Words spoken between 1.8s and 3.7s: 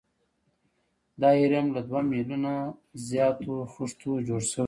دوه میلیونه زیاتو